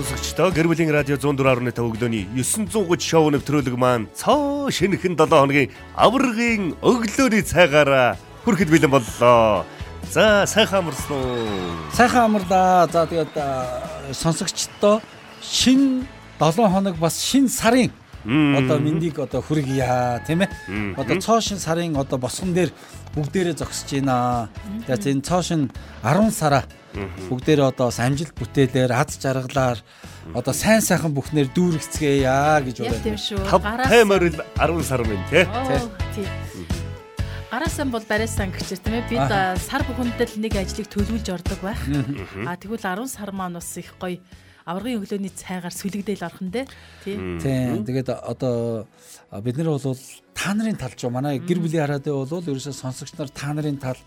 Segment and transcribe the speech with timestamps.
[0.00, 6.72] сонсогчдоо гэр бүлийн радио 104.5 өглөөний 930 шоу нэвтрүүлэг маань цоо шинэхэн 7 хоногийн аваргын
[6.80, 8.16] өглөөний цайгаараа
[8.48, 9.68] хүрэхэд бэлэн боллоо.
[10.08, 11.44] За сайхан амарсан уу?
[11.92, 12.88] Сайхан амарлаа.
[12.88, 13.36] За тэгээд
[14.16, 15.04] сонсогчдоо
[15.44, 16.08] шин
[16.40, 17.92] 7 хоног бас шин сарын
[18.24, 20.96] одоо мэндийг одоо хүргье тийм ээ.
[20.96, 22.72] Одоо цоо шин сарын одоо босгон дээр
[23.14, 24.48] бүгдээрээ зогсож байна.
[24.86, 25.70] Тэгээд энэ цоо шин
[26.02, 26.64] 10 сараа
[27.30, 29.78] бүгдээрээ одоо амжилт бүтээлээр аз жаргалаар
[30.34, 33.46] одоо сайн сайхан бүхнээр дүүргэцгээе гэж Яг тийм шүү.
[33.90, 35.46] Таймер 10 сар минь тий.
[36.14, 36.26] Тий.
[37.50, 39.10] Гараасан бол барайсан гэж тийм ээ.
[39.10, 41.82] Бид сар бүхэндээ л нэг ажлыг төлөвлөж ордог байх.
[42.46, 44.22] А тэгвэл 10 сар маань бас их гоё
[44.66, 46.66] аврагын өглөөний цайгаар сүлэгдээл орхон дээ.
[47.02, 47.16] Тий.
[47.42, 47.82] Тийм.
[47.82, 48.86] Тэгээд одоо
[49.42, 49.98] бид нар бол
[50.40, 53.98] та нарын талж манай гэр бүлийн хараатай бол ерөөсөө сонсогч нар та нарын тал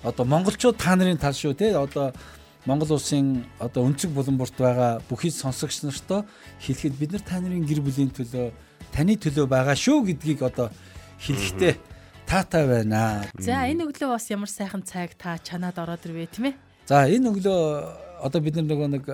[0.00, 2.16] одоо монголчууд та нарын тал шүү те одоо
[2.64, 6.24] Монгол улсын одоо өнцөг буланбурт байгаа бүхий сонсогч нартаа
[6.64, 8.48] хэлэхэд бид нар та нарын гэр бүлийн төлөө
[8.96, 10.72] таны төлөө байгаа шүү гэдгийг одоо
[11.20, 11.76] хэлэхдээ
[12.24, 13.28] таатай байна.
[13.36, 16.54] За энэ өглөө бас ямар сайхан цайг та чанаад ороод ирвэ тийм ээ.
[16.88, 17.60] За энэ өглөө
[18.24, 19.04] одоо бид нар нөгөө нэг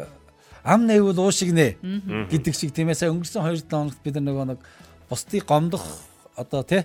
[0.63, 1.83] ам найвал уушигнэ
[2.31, 3.03] гэдэг шиг тийм ээ.
[3.03, 4.61] Сая өнгөрсөн 2 7 хоногт бид нар нөгөө нэг
[5.11, 6.10] бусдыг гомдох
[6.41, 6.83] одоо тий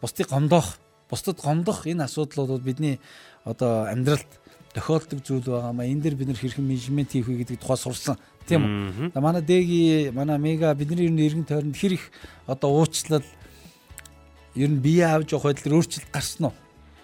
[0.00, 0.78] бусдыг гомдох
[1.10, 3.00] бусдад гомдох энэ асуудал бол бидний
[3.44, 4.26] одоо амьдралд
[4.74, 8.18] тохиолдог зүйл байгаа маа энэ дэр бид нар хэрхэн менежмент хийх вэ гэдэг тухай сурсан
[8.46, 8.62] тийм
[9.14, 9.20] үү.
[9.20, 12.10] Манай дэги манай мега бидний ер нь эргэн тойронд хэр их
[12.46, 13.24] одоо уучлал
[14.54, 16.54] ер нь бие авч явах байдлаар өөрчлөлт гарсан уу?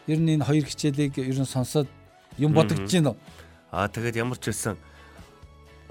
[0.06, 1.89] Ер нь энэ хоёр хичээлийг ер нь сонсоод
[2.39, 3.19] юм бодогдож байна уу?
[3.72, 4.77] Аа тэгээд ямар ч байсан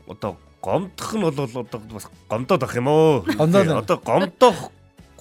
[0.07, 3.25] одоо гомдох нь бол одоо бас гомдоод ах юм уу?
[3.41, 3.81] Одоо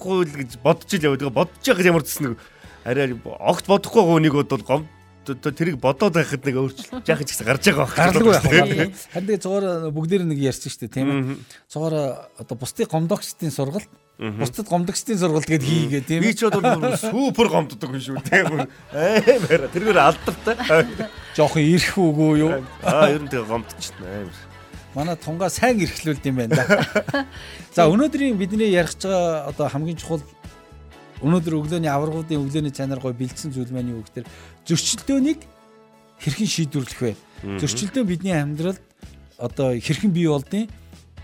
[0.01, 1.29] гомдохгүй л гэж бодож ил явдаг.
[1.29, 2.37] Бодож байгаа ямар ч нэг
[2.85, 4.87] арай огт бодохгүй хүнийг бол гомд
[5.25, 7.95] тэрийг бодоод байхад нэг өөрчлөлт яах гэж гарч байгаа байх.
[7.95, 8.97] Гарлаггүй байх.
[9.13, 11.37] Харин тэгээ цугаар бүгдээр нэг ярьсан шүү дээ тийм ээ.
[11.69, 16.25] Цугаар одоо бусдын гомдогчдын сургалт бусдад гомдогчдын сургалт гэд хийгээ тийм.
[16.25, 18.65] Би ч бол супер гомддог хүн шүү тийм.
[18.93, 20.57] Аймаар тэргээр алдартай.
[21.37, 22.65] Жохон ирэх үгүй юу?
[22.81, 24.50] Аа ер нь тэгээ гомдчихна аймар.
[24.95, 27.25] Манай тунгаа сайн эрхлүүлд юм байна да.
[27.75, 30.19] За өнөөдрийн бидний ярих байгаа одоо хамгийн чухал
[31.23, 34.27] өнөөдөр өглөөний аваргуудын өглөөний цанаар гой бэлдсэн зүйл маань юу гэхээр
[34.67, 35.39] зөрчилдөөнийг
[36.19, 37.13] хэрхэн шийдвэрлэх вэ?
[37.61, 38.81] Зөрчилдөөн бидний амьдралд
[39.39, 40.67] одоо хэрхэн бий болдیں۔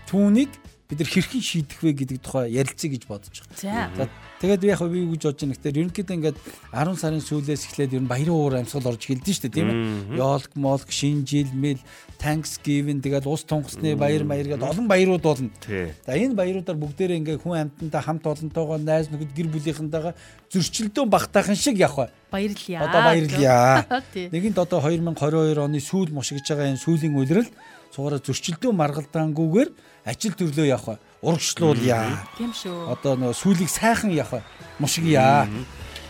[0.08, 0.48] Түүнийг
[0.88, 3.92] бид нар хэрхэн шийдэх вэ гэдэг тухай ярилцъя гэж бодож байгаа.
[3.92, 4.08] За
[4.40, 6.38] тэгээд би яг би юу гэж бодож байна гэхээр ерөнхийдөө ингээд
[6.72, 10.16] 10 сарын сүүлээс эхлээд ер нь баярын уур амьсгал орж эхэлдэж штэ тийм ээ.
[10.16, 11.76] Ёолк, молк, шинэ жил, мэл,
[12.16, 15.52] Thanksgiving тэгээд ус тунгасны баяр маяр гэдэг олон баярууд болно.
[15.68, 20.16] За энэ баяруудаар бүгдээрээ ингээд хүн амьтандаа хамт олонтойгоо найз нөхөд гэр бүлийнхэнтэйгээ
[20.48, 22.10] зөрчилдөөн багтаахан шиг явах бай.
[22.32, 22.80] Баярлалаа.
[22.88, 24.02] Одоо баярлалаа.
[24.32, 27.48] Нэгэнт одоо 2022 оны сүүл мушигж байгаа энэ сүүлийн үеэрл
[27.92, 29.70] цугаараа зөрчилдөөн маргалдаангүйгээр
[30.04, 32.22] ажил төрлөө явах урагшлуулъя.
[32.38, 32.92] Тийм шүү.
[32.94, 34.44] Одоо нөө сүулийг сайхан явах
[34.78, 35.48] мушгийа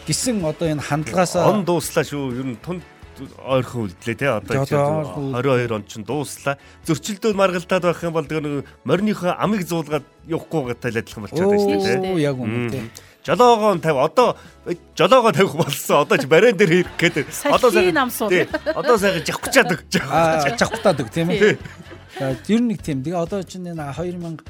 [0.09, 2.25] гэсэн одоо энэ хандлагаасаа он дууслаа шүү.
[2.37, 2.85] Ер нь тунд
[3.45, 6.59] ойрхон үлдлээ тий одоо 22 он ч дууслаа.
[6.87, 11.65] Зөрчилдөд маргалдаад байх юм бол тэгээ нэг морийнхоо амийг зуулгаад явахгүй гатал адилхан болчиход байна
[11.65, 11.99] шүү дээ.
[12.13, 12.85] Оо яг үнэ тий.
[13.27, 14.37] Жолоогоо 50 одоо
[14.97, 16.07] жолоогоо тавих болсон.
[16.07, 17.17] Одоо ч бариан дээр хийх гээд
[17.51, 18.09] одоо сайхан
[18.73, 20.57] одоо сайхан жавхчаад өгч байгаа.
[20.57, 21.59] Жавхтаад өг тийм ээ.
[22.19, 23.03] Ер нь нэг тийм.
[23.03, 24.43] Тэгээ одоо чинь энэ 2000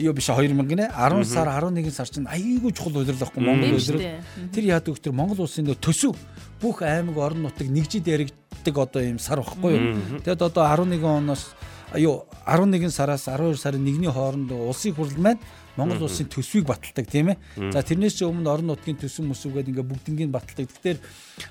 [0.00, 4.24] юу биш 2000 гинэ 10 сар 11 сар чинь айгүй чухал удирдал байхгүй Монгол удирдал.
[4.52, 5.12] Тэр яадаг вэ?
[5.12, 6.16] Монгол улсын төсөв
[6.62, 10.24] бүх аймаг орон нутаг нэгжид яригддаг одоо ийм сар байхгүй юу?
[10.24, 11.52] Тэгэд одоо 11 оноос
[11.94, 15.38] юу 11 сараас 12 сарын 1-ний хооронд улсын хурал маань
[15.76, 17.70] Монгол улсын төсвийг баталдаг тийм ээ.
[17.72, 20.72] За тэрнээс ч өмнө орон нутгийн төсөв мөсвгээд ингээ бүгднийг баталдаг.
[20.72, 20.98] Тэгэхээр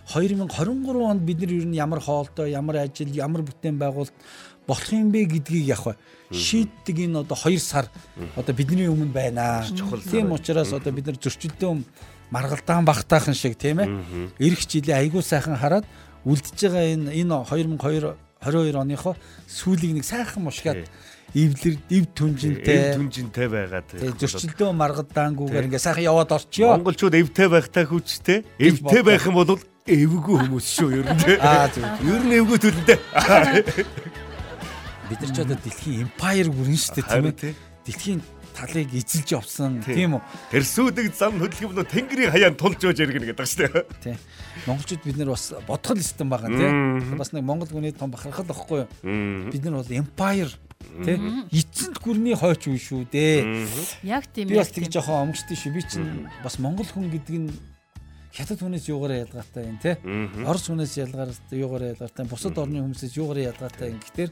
[0.10, 4.18] 2023 онд бид нар ер нь ямар хоолтой, ямар ажил, ямар бүтээн байгуулалт
[4.68, 5.84] болох юм бэ гэдгийг яг
[6.32, 7.88] шийддэг энэ одоо 2 сар
[8.36, 9.66] одоо бидний өмнө байна.
[10.10, 11.86] Тийм учраас одоо бид нар зөрчилдөөн
[12.32, 13.90] маргалдаан багтаахан шиг тийм ээ.
[14.40, 15.86] Ирэх жилийн айгуу сайхан хараад
[16.26, 19.16] үлдэж байгаа энэ энэ 2022 оныхоо
[19.48, 20.90] сүүлийг нэг сайхан мушгаад
[21.34, 26.74] эвлэр эв түнжинтэй эв түнжинтэй байгаад зөрчилдөөн маргадаангүйгээр ингээ сайхан яваад орчё.
[26.74, 28.46] Монголчууд эвтэй байхтай хүчтэй.
[28.58, 31.38] Эвтэй байх юм бол эвгүй хүмүүс шүү ер нь.
[31.42, 31.86] Аа зөв.
[32.06, 32.98] Ер нь эвгүй төлөндөө.
[35.10, 37.54] бид нар ч одоо дэлхийн empire бүрэн шүү дээ тийм үү?
[37.86, 38.22] Дэлхийн
[38.56, 40.22] талыг эзэлж явсан тийм үү?
[40.52, 43.84] Тэрсүүдэг зам хөдөлгөмнөө тэнгэрийн хаяанд тулж өж иргэнэ гэдэг шүү дээ.
[44.02, 44.18] Тийм.
[44.66, 47.20] Монголчууд бид нар бас бодгол систем байгаа тийм.
[47.20, 49.52] Бас нэг монгол хүний том бахархал واخгүй юу?
[49.52, 50.54] Бид нар бол empire
[51.04, 51.18] тий
[51.52, 53.68] эцэнд гүрний хойч үе шүү дээ.
[54.08, 54.50] Яг тийм.
[54.50, 55.76] Би бас тэг жоохон омгчдээ шүү.
[55.76, 57.50] Би чинь бас монгол хүн гэдэг нь
[58.36, 59.96] хятад хүнээс юугаараа ялгаатай юм те
[60.44, 64.28] орос хүнээс ялгаатай юугаараа ялгаатай бусад орны хүмүүсээс юугаараа ялгаатай юм гэхдээ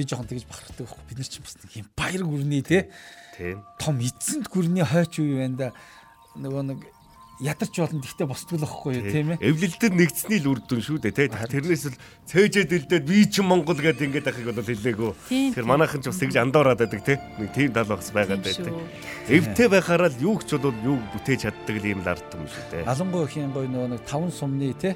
[0.00, 1.04] би жоохон тэгж бахархдаг байхгүй.
[1.12, 2.88] Бид нар чинь бас нэг юм баяр гүрний те.
[3.36, 5.68] Тийм том эцэнд гүрний хойч үе байна да.
[6.40, 6.80] Нөгөө нэг
[7.40, 9.40] ядарч болно гэхдээ босдгуулахгүй юу тийм ээ?
[9.40, 11.96] Эвлэлдэр нэгдсэний л үр дүн шүү дээ те тэрнээс л
[12.28, 15.10] цээжэд элдээд би ч Монгол гэдэг ингээд ахыг бол хэлээгүү
[15.56, 18.76] тэгэхээр манайхан ч бас тэгж андуураад байдаг те нэг тийм тал багс байгаад байдаг.
[19.32, 22.64] эвтэй байхаараа л юу ч бол юу бүтээж чаддаг л юм л ард юм шүү
[22.76, 22.84] дээ.
[22.84, 24.92] Алангуй их юм гоё нөгөө нэг таван сумны те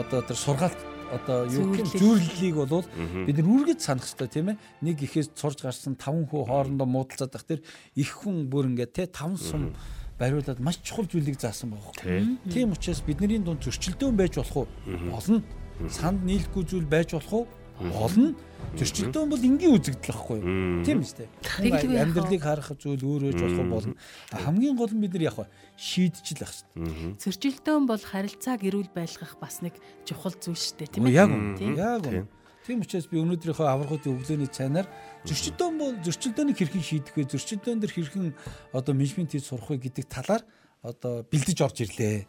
[0.00, 0.80] одоо тэр сургаалт
[1.12, 2.84] одоо юу гэх зүйрлэлийг бол
[3.28, 4.56] бид нар үргэлж санах хэрэгтэй тийм ээ.
[4.80, 7.60] Нэг ихээс цурж гарсан таван хүү хоорондоо муудалцаад байх тэр
[7.94, 9.76] их хүн бүр ингээд те таван сум
[10.18, 12.24] бариулаад маш чухал зүйлийг заасан байгаа.
[12.48, 14.68] Тийм учраас бидний дунд зөрчилдөөн байж болох уу?
[15.12, 15.42] Болно.
[15.88, 17.46] Санд нийлэхгүй зүйл байж болох уу?
[17.90, 18.34] Болно.
[18.78, 20.84] Зөрчилдөөн бол энгийн үзэгдэл байхгүй юу?
[20.86, 21.28] Тийм үстэй.
[21.60, 23.94] Амьдралыг харах зүйл өөр өөр болох болно.
[24.32, 25.38] Хамгийн гол нь бид нар яг
[25.76, 27.20] шийдчихэл байх шүү дээ.
[27.20, 29.76] Зөрчилдөөн бол харилцааг эрүүл байлгах бас нэг
[30.08, 31.20] чухал зүйл шүү дээ, тийм ээ?
[31.20, 31.76] Яг үнэ.
[31.76, 32.24] Яг үнэ.
[32.62, 34.86] Тийм учраас би өнөөдрийнхөө аврагуудын өглөөний цайнаар
[35.26, 37.26] зөрчилдөөн бол зөрчилдөөнийг хэрхэн шийдэх вэ?
[37.26, 38.30] Зөрчилдөөн дээр хэрхэн
[38.70, 40.46] одоо менежмент хийж сурах вэ гэдэг талаар
[40.82, 42.26] одоо бэлдэж орж ирлээ.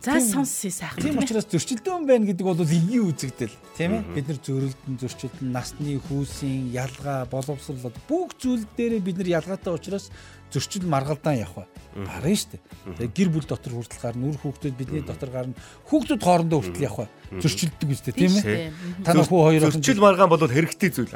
[0.00, 0.96] За сонсъё сайхан.
[0.96, 4.02] Тийм учраас зөрчилдөөн байна гэдэг бол энгийн үзэгдэл тийм ээ.
[4.16, 10.08] Бид нар зөрөлдөн зөрчилдөн насны хүүсийн ялгаа боловсрол бүх зүйл дээр бид нар ялгаатай учраас
[10.50, 12.62] зөрчил маргалдаан явах гарна шүү дээ.
[12.98, 15.54] Тэгээ гэр бүл дотор хүртэл гарна, үр хүүхдүүд бидний дотор гарна.
[15.86, 18.74] Хүүхдүүд хоорондоо хүртэл явах зөрчилдөг үстэй тийм ээ.
[19.06, 21.14] Та нөхөө хоёр зөрчил маргаан бол хэрэгтэй зүйл.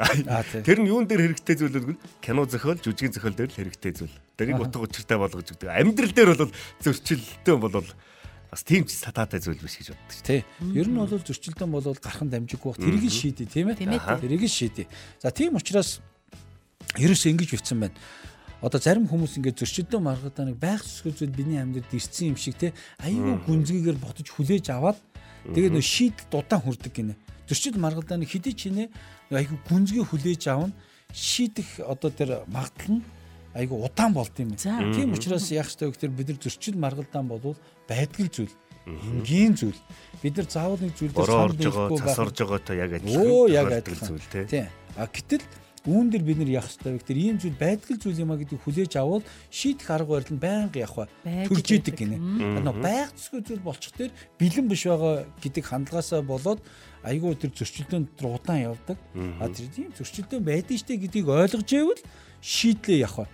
[0.63, 1.95] Тэр нь юун дээр хэрэгтэй зүйл вэ?
[2.23, 4.15] Кино зохиол, жүжигийн зохиол дээр л хэрэгтэй зүйл.
[4.39, 5.67] Тэрийг утга учиртай болгож өгдөг.
[5.67, 7.75] Амьдрал дээр бол зөрчилтэй бол
[8.49, 10.25] бас тийм ч сатаатай зүйл биш гэж боддог шүү.
[10.25, 10.41] Тий.
[10.73, 12.79] Ер нь бол зөрчилдөн бол гархан дамжиггүй.
[12.79, 13.77] Тэрийг нь шийдээ тийм ээ.
[13.77, 14.87] Тэрийг нь шийдээ.
[15.21, 16.01] За тийм учраас
[16.97, 17.93] ерөөсөө ингэж битсэн байна
[18.61, 22.73] одоо зарим хүмүүс ингээд зөрчилдөө маргадааныг байх зүйл зүйл бидний амьдралд ирсэн юм шиг те
[22.99, 24.99] аюу гүнзгийгээр ботож хүлээж аваад
[25.47, 27.15] тэгээд нөө шийдэл дудаан хүрдэг гинэ.
[27.47, 28.91] Зөрчил маргадааныг хэдий ч нэ
[29.31, 30.75] аюу гүнзгий хүлээж авна
[31.15, 33.03] шийдэх одоо тэр магадлал нь
[33.55, 34.53] айгу удаан болд юм.
[34.55, 37.57] Тийм учраас яах ёстой вэ гэхээр бид нар зөрчил маргалдаан болвол
[37.87, 38.53] байдгал зүйл
[38.85, 39.79] энгийн зүйл.
[40.21, 42.07] Бид нар заавал нэг зүйл дээр сонь дэхгүй байх.
[42.13, 43.25] Засарж байгаатай яг адилхан.
[43.25, 44.65] Оо яг адилхан зүйл тий.
[44.97, 45.43] А гэтэл
[45.87, 48.59] Үүн дээр бид нар яах ёстой вэ гэхээр ийм зүйл байдгал зүйл юм а гэдэг
[48.59, 52.17] хүлээж авал шийдэх арга барил нь байнга явах төрж идэг гинэ.
[52.59, 56.59] Одоо байг зүсгүй зүйл болчих дээр бэлэн биш байгаа гэдэг хандлагаасаа болоод
[57.03, 58.97] айгүй тэр зөрчилдөөнд удаан явдаг.
[59.39, 62.03] А тэр тийм зөрчилдөөн байдэн штэ гэдгийг ойлгож ивэл
[62.41, 63.27] шийдлээ явах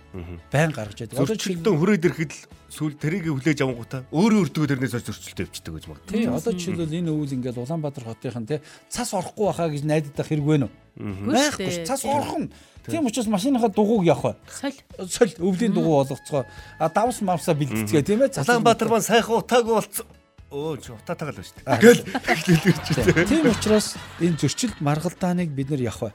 [0.50, 1.18] байн гаргаж яадаг.
[1.18, 5.84] Одоо зөрчилдөөн хүрээд ирэхэд л сүүл тэрийг хүлээж авангуудаа өөрөө өртгөө тэрнээс зөрчилтэй өвчдөг гэж
[5.86, 6.12] магадгүй.
[6.12, 8.60] Тийм одоо жишээлбэл энэ өвөл ингээд Улаанбаатар хотынхан те
[8.90, 10.70] цас орохгүй байхаа гэж найдаад байх хэрэг вэ нүү?
[10.96, 12.50] Байхгүй цас орхон.
[12.84, 14.36] Тийм учраас машиныхаа дугуйг явах.
[14.50, 14.76] Соль.
[15.06, 16.46] Соль өвлийн дугуй болгоцгоо.
[16.78, 18.34] А давс мавсаа бэлтцгээ тийм ээ.
[18.42, 20.06] Улаанбаатар маань сайхан утаагүй болцсон.
[20.46, 21.82] Өө чи утаатайгаа л шүү дээ.
[21.82, 26.14] Гэл хэлээд Тийм учраас энэ зөрчилд маргалдааныг бид нар явах.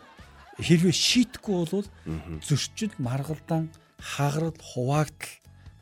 [0.61, 1.87] Хэрвээ шийтгэхгүй бол
[2.45, 5.33] зөрчил маргалдаан хагарал хуваагдал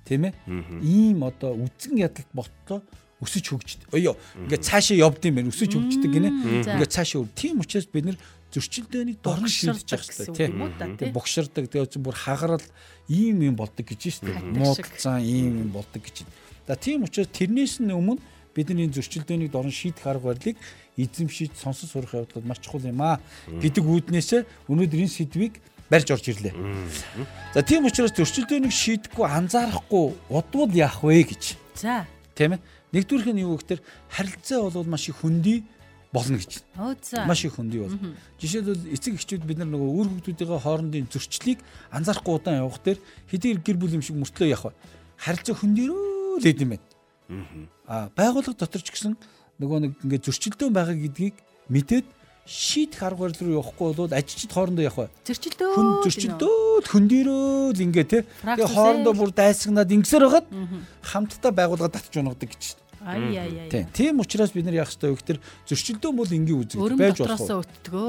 [0.08, 0.34] тийм ээ.
[0.82, 2.82] Ийм одоо үдсэн ядалт болтлоо
[3.20, 3.92] өсөж хөгждөг.
[3.92, 4.16] Öё
[4.48, 5.52] ингээд цаашаа явд юм байна.
[5.52, 6.32] Өсөж хөгждөг гинэ.
[6.64, 7.28] Ингээд цаашаа.
[7.36, 8.18] Тийм учраас бид нэр
[8.50, 12.66] зөрчилдөөнийг дорн шийдэж явах хэрэгтэй тийм богширдаг тэгээд бүр хагарал
[13.06, 16.26] ийм юм болдог гэж шүү дээ муудалцсан ийм юм болдог гэж.
[16.66, 18.18] За тийм учраас тэрнээс нь өмнө
[18.58, 20.58] бидний зөрчилдөөнийг дорн шийдэх арга барилыг
[21.00, 25.54] эзэмшиж сонсон сурах явдлууд маш чухал юм аа гэдэг үүднээсээ өнөөдөр энэ сэдвийг
[25.90, 26.54] барьж орж ирлээ.
[27.54, 31.58] За тийм учраас зөрчилдөөнийг шийдэхгүй анзаарахгүй удвал яах вэ гэж.
[31.76, 32.06] За.
[32.38, 32.62] Тийм ээ.
[32.94, 35.66] Нэгдүгüрх нь юу гэхээр харилцаа бол маш их хөндөй
[36.14, 36.62] болно гэж.
[37.26, 37.98] Маш их хөндөй бол.
[38.42, 41.62] Жишээлбэл эцэг эхчүүд бид нар нөгөө үр хүүхдүүдийн хоорондын зөрчлийг
[41.94, 42.98] анзаарахгүй удаан явах дээр
[43.30, 44.74] хэдийгээр гэр бүл юм шиг мөртлөө явах.
[45.22, 46.86] Харилцаа хөндөрөө л юм байна.
[47.86, 49.14] Аа байгууллага дотор ч гэсэн
[49.60, 51.36] нөгөө нэг ингээд зөрчилдөөн байгаа гэдгийг
[51.68, 52.08] мэдээд
[52.50, 55.12] шийдэх арга барил руу явахгүй бол ажилчид хоорондоо явах.
[55.28, 55.70] Зөрчилдөө.
[55.76, 58.20] Хүн зөрчилдөөд хөндөрөө л ингээ те.
[58.42, 60.48] Тэгээ хоорондоо бүр дайсагнаад ингэсээр хагаад
[61.06, 62.64] хамтдаа байгууллага татж унагадаг гэж.
[63.06, 63.86] Ай яй яй.
[63.94, 65.40] Тийм учраас бид нар яах ёстой вэ гэхээр
[65.70, 67.64] зөрчилдөөн бол энгийн үзэг байж болох.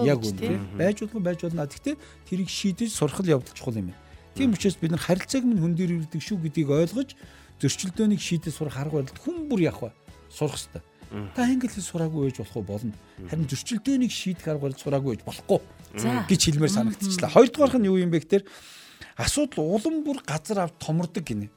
[0.09, 0.57] Яг үнэ.
[0.75, 1.69] Байж болох байж болно.
[1.69, 1.95] Гэхдээ
[2.27, 4.01] тэрийг шийдэж сурах явдал чухал юм байна.
[4.35, 7.15] Тийм учраас бид нар харилцааг минь хөндөрүүлдэг шүү гэдгийг ойлгож
[7.61, 9.93] зөрчилдөөнийг шийдэж сурах арга барилд хүн бүр явах ба
[10.33, 10.83] сурах ёстой.
[11.11, 12.95] Та англи хэл сураагүй байж болох уу болно.
[13.27, 15.61] Харин зөрчилдөөнийг шийдэх арга барил сураагүй байж болохгүй
[16.31, 17.35] гэж хэлмээр санагдчихлаа.
[17.35, 18.45] Хоёрдугаарх нь юу юм бэ гэхээр
[19.19, 21.51] асуудал улам бүр газар авт томордог гинэ.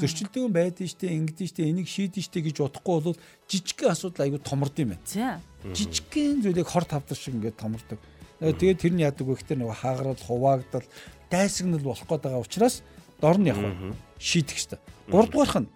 [0.00, 3.18] Зөрчилдөөн байдэн штэ ингэдэн штэ энийг шийдэн штэ гэж бодохгүй бол
[3.50, 5.42] жижигхэн асуудал айгүй томорд юм байна.
[5.68, 7.98] Жижигхэн зүйлийг хор тавдар шиг ингээд томордог.
[8.40, 10.86] Тэгээд тэр нь яадаг вэ гэхээр нөгөө хаагарал, хуваагдал,
[11.28, 12.86] дайсагнал болох гээд байгаа учраас
[13.18, 13.74] дор нь явах
[14.20, 14.78] шийдэх штэ.
[15.10, 15.68] Гуравдугаарх нь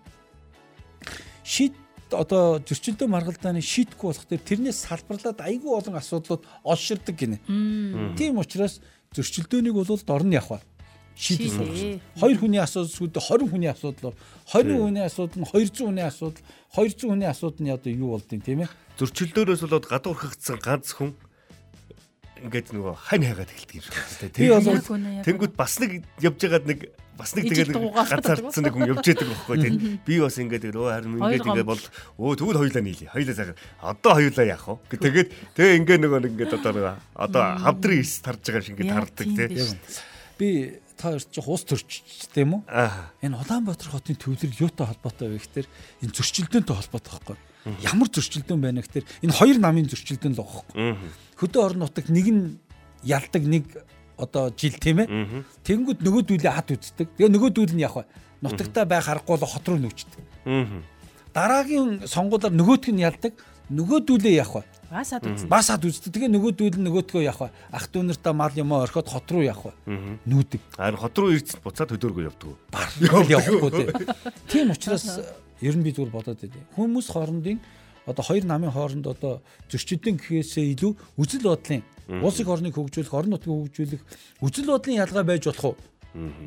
[1.42, 1.74] шийд
[2.14, 7.38] одоо зөрчилдөөн маргалдааны шийдэхгүй болох төр тэрнээс салбарлаад айгүй олон асуудлууд олширдаг гинэ.
[8.16, 8.80] Тийм учраас
[9.12, 10.62] зөрчилдөөнийг бол дорн явах
[11.18, 12.00] шийдэл суулгах.
[12.14, 14.14] Хоёр хүний асуудал сүйдээ 20 хүний асуудал,
[14.46, 16.44] 20 хүний асуудал нь 200 хүний асуудал,
[16.78, 18.70] 200 хүний асуудал нь одоо юу болдгийг тийм ээ.
[19.02, 21.18] Зөрчилдөөнөөс болоод гадуурхагдсан ганц хүн
[22.44, 24.34] ингээд нөгөө хань хайгаад эхэлдэг юм шиг байна.
[24.38, 25.90] Тэгээд тэнгууд бас нэг
[26.22, 26.78] явж байгаад нэг
[27.18, 29.74] бас нэг тэгээд ганцаардсан нэг хүн явж яадаг байхгүй тийм.
[30.06, 33.10] Би бас ингээд өө харин ингээд ингээд бол өө тэгвэл хоёулаа нийлээ.
[33.10, 33.58] Хоёулаа сайхан.
[33.82, 34.76] Одоо хоёулаа яах вэ?
[34.94, 35.28] Тэгээд
[35.58, 39.26] тэгээ ингээд нөгөө нэг ингээд одоо нөгөө одоо хавдрын ис тарж байгаа шиг ингээд тардаг
[39.34, 39.78] тийм.
[40.38, 40.48] Би
[40.94, 42.62] та хоёр чи хус төрчтэй юм уу?
[43.22, 45.66] Энэ Улаанбаатар хотын төвлөрөл юутай холбоотой вэ гэхээр
[46.06, 47.36] энэ зөрчилдөөнтэй холбоотой байхгүй.
[47.82, 50.96] Ямар зөрчилдөөн байна гэхээр энэ хоёр намын зөрчилдөөн л байгаа байхгүй.
[51.38, 52.58] Хөдөө орон нутагт нэг нь
[53.02, 53.64] ялдаг нэг
[54.18, 55.08] одоо жил тийм ээ.
[55.66, 57.08] Тэнгүүд нөгөөдүүлээ хат үздэг.
[57.18, 58.06] Тэгээ нөгөөдүүл нь яг
[58.42, 60.24] нутагтаа байх аргагүй л хот руу нүүчдэг.
[61.34, 63.34] Дараагийн сонгуулиар нөгөөтг нь ялдаг.
[63.68, 65.48] Нөгөөдүүлээ яг Бас хад үздэг.
[65.52, 66.12] Бас хад үздэг.
[66.16, 67.52] Тэгээ нөгөөдүүл нь нөгөөдгөө явах.
[67.68, 69.76] Ах дүүнэртээ мал юм орхиод хот руу явах.
[69.84, 70.60] Нүүдэг.
[70.80, 72.56] Харин хот руу ирж буцаад хөдөөргөө явдаг.
[72.72, 72.88] Бар
[73.28, 73.88] явахгүй тий.
[74.48, 75.04] Тийм учраас
[75.60, 77.58] ер нь би зүгээр бодоод байдیں۔ Хүмүүс хоорондын
[78.06, 81.82] одоо хоёр намын хооронд одоо зөрчилдөөн гэхээсээ илүү үзэл бодлын
[82.24, 84.02] улс их орныг хөгжүүлэх, орон нутгийг хөгжүүлэх
[84.40, 85.76] үзэл бодлын ялгаа байж болох уу?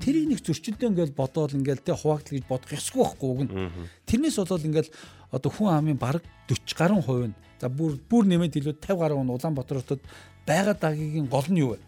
[0.01, 3.51] Тэрийг нэг зөрчилдөөн гэж бодоод ингээл тэ хуваагдал гэж бодох ёсгүй байхгүй уг нь.
[4.09, 4.89] Тэрнээс болоод ингээл
[5.29, 9.17] одоо хүн амын бараг 40 гаруй хувь нь За бүр бүр нэмээд илүү 50 гаруй
[9.21, 10.01] он Улаанбаатар хотод
[10.49, 11.79] байгаа дагийн гол нь юу вэ?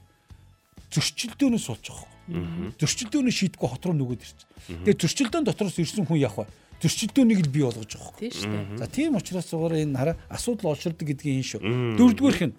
[0.94, 2.77] Зөрчилдөөнөөс болж байгаа.
[2.77, 4.46] Зөрчилдөөний шийдэггүй хот руу нөгөөд ирчих.
[4.70, 6.53] Тэгээ зөрчилдөөн дотроос ирсэн хүн явах вэ?
[6.84, 8.20] Зөрчилдөөнийг л бий болгож байгаа.
[8.20, 8.78] Тийм шүү дээ.
[8.84, 11.62] За тийм учраас зүгээр энэ хараа асуудал олширдаг гэдгийг энэ шүү.
[11.96, 12.56] Дөрөвдүгээрх нь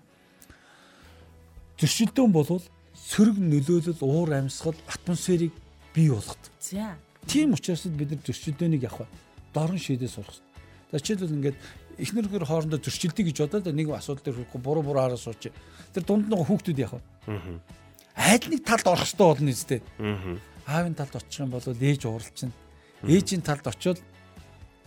[1.76, 2.64] зөрчилдөөн болвол
[2.96, 5.52] сөрөг нөлөөлөл уур амьсгал атмосферыг
[5.92, 6.52] бий болгодог.
[6.56, 6.96] За.
[7.28, 9.04] Тийм учраас бид нар зөрчилдөөнийг явах
[9.52, 10.40] дорн шийдээ сурах.
[10.88, 11.58] За жишээлбэл ингээд
[11.98, 15.52] эхнэр хөр хоорондоо зөрчилдөг гэж бодоод нэг асуудал дээр хүрэхгүй буруу буруу хараа сууч.
[15.92, 17.60] Тэр дунд нэг хүүхдүүд яах вэ?
[18.14, 19.80] Айл нэг талд орох хэрэгтэй болно үстэй.
[20.66, 22.54] Аавын талд очих юм бол ээж ууралчихна.
[23.04, 23.98] Ээжийн талд очиод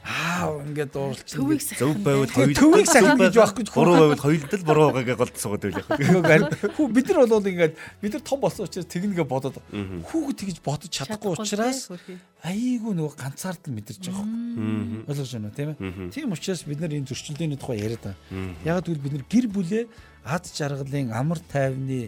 [0.08, 1.60] Аа ингээд дууралчихна.
[1.60, 5.64] Зөв байвал хоёул төвийг сахин гэж байхгүй буруу байвал хоёулд л буруу байгаагаа голд суугаад
[5.68, 6.48] байлаа.
[6.80, 9.60] Хүү бид нар бол ингээд бид нар том болсон учраас тэгнэгээ бодоод
[10.08, 11.92] хүүхэд тэгж бодож чадахгүй учраас
[12.40, 15.04] айгүй нөгөө ганцаард л мэдэрч байгаа юм.
[15.12, 16.12] Ойлгож байна уу тийм ээ?
[16.16, 18.16] Тийм учраас бид нар энэ зөрчилдөөний тухай яриад байгаа.
[18.64, 19.84] Яг тэгвэл бид нар гэр бүлээ
[20.24, 22.08] ад жаргалын амар тайвны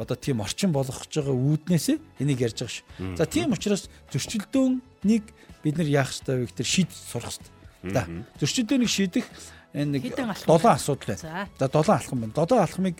[0.00, 3.16] одоо тийм орчин болгох гэж байгаа үүднээсээ энийг ярьж байгаа шүү.
[3.20, 5.24] За тийм учраас зөрчилдөөнийг
[5.60, 7.52] бид нар яах ёстой вэ гэхээр шийд сурах ёстой.
[7.84, 8.08] За
[8.40, 9.26] зөрчилдөөнийг шийдэх
[9.76, 11.48] энэ нэг 7 асуудал байна.
[11.60, 12.32] За 7 алхам байна.
[12.32, 12.96] 7 алхмыг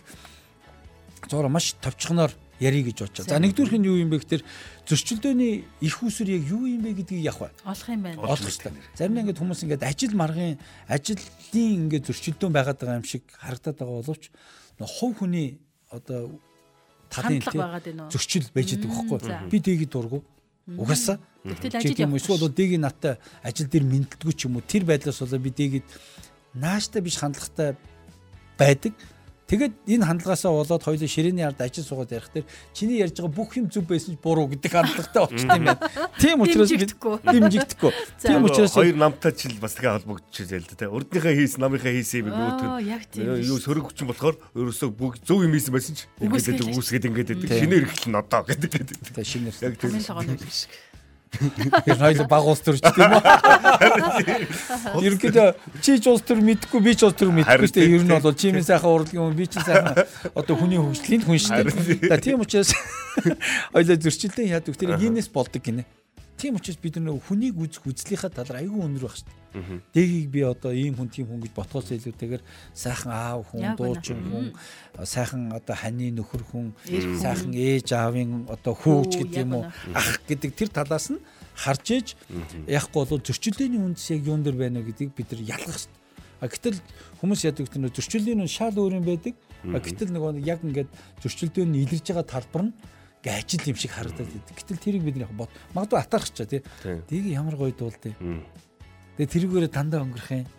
[1.25, 2.31] зураа маш товчхоноор
[2.61, 3.33] ярих гэж бодож байна.
[3.33, 4.43] За нэгдүгüрх нь юу юм бэ гэхээр
[4.85, 7.53] зөрчилдөөний их усүр яг юу юм бэ гэдгийг явах бай.
[7.65, 8.21] Олох юм байна.
[8.21, 8.71] Олох хэрэгтэй.
[8.93, 11.17] Зарим нь ингээд хүмүүс ингээд ажил маргын ажлын
[11.89, 14.23] ингээд зөрчилдөөн байгаад байгаа юм шиг харагдаад байгаа боловч
[14.77, 15.57] хувь хүний
[15.89, 16.39] одоо
[17.11, 17.43] талын
[18.09, 19.49] зөрчил байж байгаа байхгүй.
[19.51, 20.23] Би дэгийг дургу.
[20.65, 21.19] Угаасаа.
[21.43, 24.63] Тэгтэл ажил юм эсвэл дээг надтай ажил дээр мэдлдэггүй ч юм уу?
[24.63, 25.87] Тэр байдлаас болоо би дээгээд
[26.55, 27.75] нааштай биш хандлагатай
[28.57, 28.93] байдаг.
[29.51, 33.51] Тэгэд энэ хандлагаасаа болоод хоёулаа ширээний ард ажил суугаад ярих дээр чиний ярьж байгаа бүх
[33.59, 35.91] юм зөв байсан ч буруу гэдэг хандлагатай болчихсон юм байна.
[36.15, 37.91] Тийм учраас дэмжигдэхгүй.
[38.23, 40.87] Тийм учраас хоёр намтай чил бас тэгээ холбогдчихжээ л да.
[40.87, 43.43] Урдныхаа хийс намынхаа хийсэн юм өөтгөн.
[43.43, 47.43] Юу сөрөг хүчин болохоор ерөөсөө бүх зөв юм хийсэн байсан ч ингээд үүсгээд ингээд.
[47.43, 48.71] Шинээр эхлэн одоо гэдэг.
[49.11, 49.55] Тэгээ шинээр.
[49.67, 49.99] Яг тийм.
[51.31, 53.23] Тэр хоёул баг улс төр ч тийм үү.
[54.99, 55.47] Ерөнхийдөө
[55.79, 57.95] чи ч улс төр мэдхгүй би ч улс төр мэдхгүй дээ.
[57.95, 59.95] Ер нь бол чимийн сайхан урлагийн хүн би ч сайхан
[60.35, 61.71] одоо хүний хөгжлийн хүн шүү
[62.11, 62.19] дээ.
[62.19, 62.75] Тийм учраас
[63.71, 65.87] хоёул зөрчилдөө яадаг тэр энэс болдог гинэ.
[66.37, 69.41] Тийм учраас бид нар хүнийг үзэх үзлийнхаа талаар айгүй өнөр байх шүү дээ.
[69.93, 74.47] Дэгийг би одоо ийм хүн тийм хүн гэж ботхоос илүүтэйгээр сайхан аав хүн, дуучин хүн,
[75.03, 76.71] сайхан одоо ханы нөхөр хүн,
[77.19, 81.19] сайхан ээж аавын одоо хүүч гэдэг юм уу, ах гэдэг тэр талаас нь
[81.51, 82.07] харж ээж
[82.65, 85.99] яахгүй бол зөрчилдөөний үндэс яг юун дээр байна гэдгийг бид нар ялгах хэрэгтэй.
[86.41, 86.79] А гэтэл
[87.21, 89.35] хүмүүс яадаг гэдэг нь зөрчилдөөний шал өөр юм байдаг.
[89.67, 90.89] А гэтэл нөгөө яг ингээд
[91.21, 92.73] зөрчилдөөний илэрж байгаа талбар нь
[93.21, 94.55] гэ ажил юм шиг харагдаад байдаг.
[94.57, 95.49] Гэтэл тэрийг бид яг бод.
[95.77, 96.61] Магадгүй атаарч чаа тий.
[97.07, 98.17] Дийг ямар гоё дуул тий.
[99.17, 100.49] Тэгээ тэрүүгээрээ дандаа өнгөрөх юм.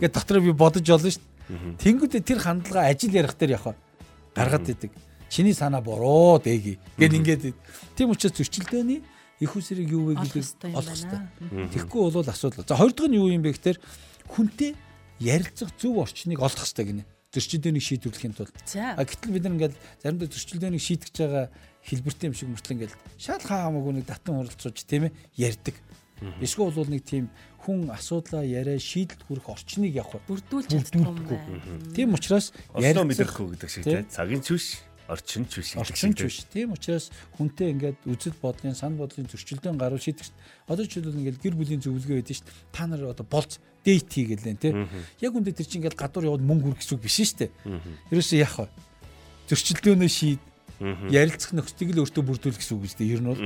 [0.00, 1.76] Ингээд дотроо би бодож олно шүү дээ.
[1.80, 3.76] Тэнгүүдээ тэр хандлага ажил ярих дээр явах
[4.34, 4.92] гаргаад идэг.
[5.28, 6.78] Чиний санаа буруу дэги.
[6.96, 7.42] Гэт ингээд
[7.96, 9.02] тийм учраас зөрчилдөөний
[9.40, 11.20] их усрыг юу вэ гэдэг олох хэрэгтэй.
[11.74, 12.64] Тэгэхгүй бол асуудал.
[12.66, 13.78] За хоёр дахь нь юу юм бэ гэхээр
[14.28, 14.76] хүнтэй
[15.18, 17.04] ярилцах зөв орчныг олох хэрэгтэй гинэ.
[17.30, 18.54] Зөрчилдөөнийг шийдвэрлэхийн тулд.
[18.74, 21.46] А гэтэл бид нар ингээд заримдаа зөрчилдөөнийг шийдэж байгаа
[21.86, 25.78] хэлбэртэй юм шиг мөртлөө ингээд шал хаа хамаагүй нэг татан уралцууж тийм ээ ярьдаг.
[26.42, 27.30] Эсвэл бол нэг тийм
[27.64, 31.94] хүн асуудлаа яриа шийдэлд хүрэх орчныг явах бүрдүүлж чаддаг юм байна.
[31.94, 35.74] Тийм учраас ярилцах мэдрэхгүй гэдэг шиг тийм цагийн чүш орчин ч биш.
[35.76, 36.44] Орчин ч биш.
[36.52, 40.30] Тийм учраас хүнтэй ингээд үзэл бодлын санал бодлын зөрчилдөөн гаруул шийдэх.
[40.70, 42.70] Одоо жишээлбэл ингээд гэр бүлийн зөвлөгөө өгдөө шүү дээ.
[42.70, 44.72] Та нар одоо болц дейт хийгээл нэ тий.
[45.20, 47.50] Яг үндэ тэр чинь ингээд гадуур яваад мөнгө үргэх гэсэн үг биш шүү дээ.
[48.12, 48.68] Ерөөсөө яах вэ?
[49.48, 50.42] Зөрчилдөөнөө шийд.
[51.10, 53.12] Ярилцах нөхцөлийг л өөртөө бүрдүүл гэсэн үг шүү дээ.
[53.12, 53.40] Ер нь бол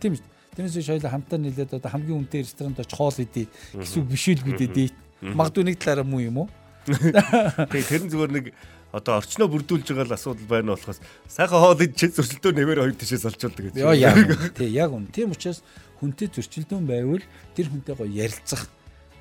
[0.00, 0.32] тийм шүү.
[0.54, 4.70] Тэрнээс шойло хамтаа нийлээд одоо хамгийн үнэтэй ресторанд очиж хоол идэ гэсэн биш үү гэдэг
[4.70, 4.96] дейт.
[5.24, 6.48] Магадгүй нэг талаараа муу юм уу?
[6.86, 8.46] Тэгээ тэр нь зүгээр нэг
[8.94, 13.26] одоо орчноо бүрдүүлж байгаа л асуудал байна болохоос сайхан хоол идчихээ зөрчилдөө нэмэр хоёр тишээс
[13.26, 13.82] олчулдаг гэж.
[13.82, 14.54] Яа яг.
[14.54, 15.10] Тий яг үн.
[15.10, 15.64] Тийм учраас
[15.98, 17.24] хүнтэй зөрчилдөөн байвал
[17.58, 18.70] тэр хүнтэй гоё ярилцах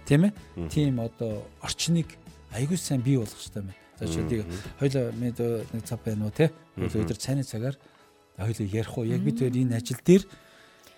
[0.06, 0.34] тийм ээ.
[0.70, 2.08] Тийм одоо орчныг
[2.52, 3.76] аягүй сайн бий болгох хэрэгтэй байна.
[4.00, 4.46] За шийдийг
[4.80, 5.38] хоёлоо мэд
[5.74, 6.52] нэг цаг байна уу те.
[6.76, 7.78] Хоёлоо өдөр цайны цагаар
[8.38, 9.06] хоёлоо ярих уу.
[9.06, 10.24] Яг бид хоёр энэ ажил дээр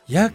[0.07, 0.33] яг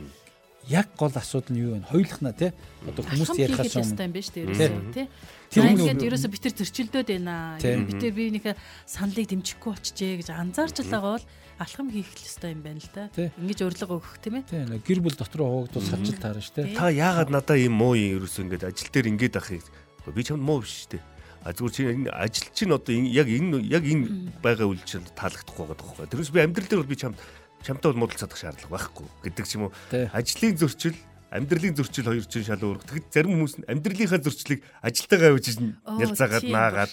[0.68, 1.88] яг гол асуудал нь юу вэ?
[1.88, 2.52] Хоёулахна тий.
[2.86, 4.70] Одоо хүмүүс ярихаас юм байна шүү дээ.
[4.92, 5.06] Тий.
[5.50, 7.56] Тэр ингээд ерөөсө битэр зөрчилдөөд байна.
[7.58, 8.54] Битэр биенийхээ
[8.86, 11.24] саналыг дэмжихгүй болчихжээ гэж анзаарч байгаа бол
[11.60, 13.04] алхам хийх хэрэгтэй юм байна л да.
[13.36, 14.48] Ингиж урилга өгөх тийм ээ.
[14.48, 16.76] Тийм гэр бүл дотроо хуваагдвал саржил таарна шүү дээ.
[16.80, 19.64] Та яагаад надаа ийм муу юм ерөөсө ингээд ажил дээр ингээд ахыг
[20.08, 21.04] би чамд муу биш шүү дээ.
[21.44, 25.68] А зүгээр чи энэ ажил чинь одоо яг энэ яг энэ байгаа үйл чинь таалагдахгүй
[25.68, 26.08] байгаа тоххой.
[26.08, 27.16] Тэрнээс би амьдрал дээр бол би чамд
[27.60, 29.72] чамтай бол муудалцах шаардлага байхгүй гэдэг ч юм уу.
[29.92, 30.96] Ажлын зөрчил
[31.30, 32.82] амьдралын зөрчил хоёр чинь шал өөр.
[32.84, 36.92] Тэгэхэд зарим хүмүүс нь амьдралынхаа зөрчлийг ажилтайгаа үжиж ялцаагаад наагаад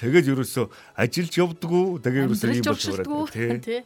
[0.00, 2.84] тэгээд ерөөсөө ажиллаж явдггүй тэгээ ерөөсөө болж
[3.32, 3.80] байгаа тий.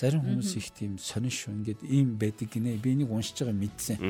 [0.00, 1.52] Зарим хүмүүс их тийм сонин шүү.
[1.60, 2.80] Ингээд ийм байдаг гинэ.
[2.80, 4.00] Би энийг уншиж байгаа мэдсэн.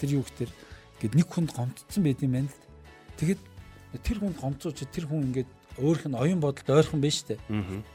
[0.00, 0.50] Тэр юу гэхээр
[0.96, 2.60] ингээд нэг хүнд гомдсон байт юм байна л.
[3.20, 3.42] Тэгэхэд
[4.00, 7.36] тэр хүнд гомцооч тэр хүн ингээд өөрх нь оюун бодолд ойрхон биш үү?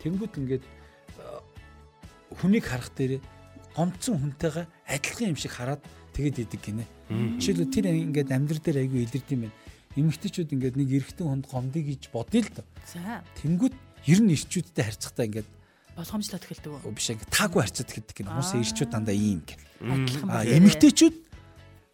[0.05, 0.63] Тэнгүүд ингээд
[2.37, 3.17] хүнийг харах дээр
[3.75, 5.81] гомцсон хүнтэйгээ адилхан юм шиг хараад
[6.13, 6.85] тэгээд идэг гинэ.
[7.41, 9.57] Жишээлбэл тэр ингээд амьдрал дээр айгүй илэрд юм байна.
[9.95, 12.65] Эмэгтэйчүүд ингээд нэг эрэгтэй хүнд гомдъё гэж бодъё л доо.
[12.87, 13.23] За.
[13.43, 13.75] Тэнгүүд
[14.07, 15.49] ер нь ирчүүдтэй харьцахтаа ингээд
[15.99, 16.95] болгоомжлоод эхэлдэг үү?
[16.95, 18.31] Биш ингээд таагүй харьцаад эхэлдэг гинэ.
[18.31, 19.59] Хүмүүс ирчүүд дандаа ийм гэх.
[20.31, 21.15] Аа эмэгтэйчүүд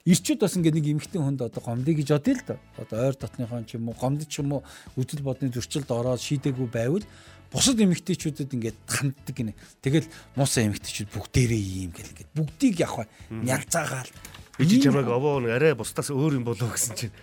[0.08, 2.60] ирчүүд бас ингээд нэг эмэгтэй хүнд одоо гомдъё гэж бодъё л доо.
[2.78, 4.62] Одоо ойр дотныхон ч юм уу гомдч юм уу
[4.96, 7.06] үдэл бодны зөрчилд ороод шийдээгүй байвал
[7.52, 9.58] бусад эмэгтэйчүүдэд ингээд ханддаг гинэ.
[9.82, 14.12] Тэгэл муусан эмэгтэйчүүд бүгдээрээ ийм гэл ингээд бүгдийг явах нялцаагаал.
[14.60, 17.16] Ижи чамайг овоо нэг арай бусдаас өөр юм болов гэсэн чинь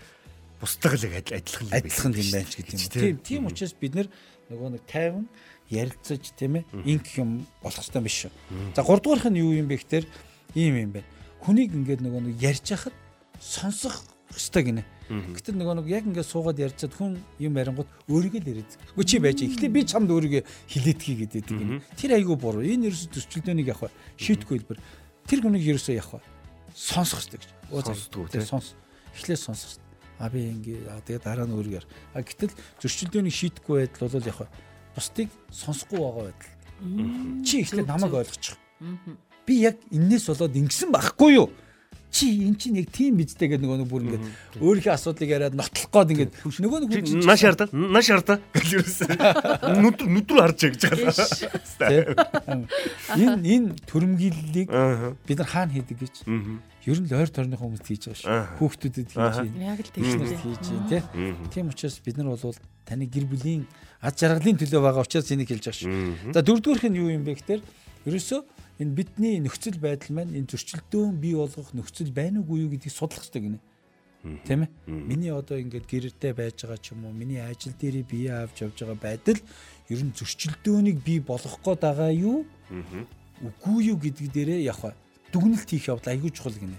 [0.65, 2.89] бусдаа л адилхан адилхан юм байна ч гэдэг юм.
[2.89, 4.09] Тийм тийм учраас бид
[4.49, 5.29] нөгөө нэг тайван
[5.69, 8.33] ярилцаж тийм ээ инк юм болох хэрэгтэй биш шүү.
[8.77, 10.05] За 3 дугаарх нь юу юм бэ гэхээр
[10.57, 11.09] ийм юм байна.
[11.45, 12.97] Хүнийг ингээд нөгөө нэг ярьж хахад
[13.41, 14.85] сонсох ёстой гинэ.
[15.09, 18.73] Гэтэл нөгөө нэг яг ингээд суугаад ярьчаад хүн юм ярингууд өөрийгөө л яриад.
[18.97, 19.41] Үгүй чи байж.
[19.45, 21.81] Эхлээ би чамд өөрийгөө хилээдхий гэдэг юм.
[21.97, 22.65] Тэр айгүй буруу.
[22.65, 24.81] Энэ ерөөсө төсчлөөнийг явах шийтгэхгүй хэлбэр.
[25.29, 26.25] Тэр хүнийг ерөөсөө явах
[26.73, 27.53] сонсох хэрэгтэй гэж.
[27.85, 28.73] Сонсдгоо тийм сонс.
[29.13, 29.84] Эхлээ сонсох хэрэгтэй.
[30.19, 31.85] А би ингээ тэгээд дараа нь өөрийгөө.
[32.15, 34.39] А гэтэл зөрчилдөөнийг шийдэхгүй байдал бол яг
[34.95, 36.53] бусдыг сонсохгүй байгаа байдал.
[37.43, 38.57] Чи эхлээ намайг ойлгочих.
[39.47, 41.51] Би яг энээс болоод ингэсэн байхгүй юу?
[42.15, 44.25] чи эн чинь яг тийм бидтэй гэдэг нөгөө нэг бүр ингээд
[44.63, 49.11] өөрийнхөө асуудлыг яриад нотлох гээд ингээд нөгөө нэг хүн наш ярда наш ярда гэж юусэн
[49.83, 51.27] нүд нүд рүү харж гэж байгаа.
[53.19, 54.71] Энэ энэ төрөмгийллийг
[55.27, 56.15] бид нар хаана хийдэг гэж
[56.87, 58.59] ер нь л ойр тойрны хүмүүс хийж байгаа шүү.
[58.61, 59.75] Хүүхдүүдэд хийж байна.
[59.75, 63.65] Яг л тийм хийж байна тийм учраас бид нар бол таны гэр бүлийн
[64.05, 66.33] ад жаргалын төлөө байгаа учраас энийг хэлж байгаа шүү.
[66.37, 67.63] За дөрөвдүгээрх нь юу юм бэ гэхээр
[68.05, 68.41] ерөөсөө
[68.85, 73.25] энэ бидний нөхцөл байдал маань энэ зөрчилдөөн бий болгох нөхцөл байна уугүй юу гэдгийг судлах
[73.25, 73.61] хэрэгтэй гинэ.
[74.45, 74.71] Тийм ээ.
[74.89, 78.81] Миний одоо ингээд гэрэртэй байж байгаа ч юм уу, миний ажил дээр бие авч явж
[78.81, 79.41] байгаа байдал
[79.93, 82.49] ер нь зөрчилдөөнийг бий болгох гээд байгаа юу?
[83.45, 84.97] Үгүй юу гэдг дээрээ явах
[85.35, 86.79] дүгнэлт хийх явдал айгүй чухал гинэ.